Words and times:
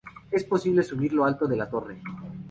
Es 0.31 0.43
posible 0.45 0.81
subir 0.81 1.11
hasta 1.11 1.15
lo 1.19 1.25
alto 1.25 1.47
de 1.47 1.55
la 1.57 1.69
torre. 1.69 2.01